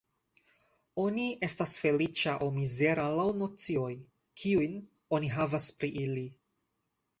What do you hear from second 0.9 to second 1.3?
Oni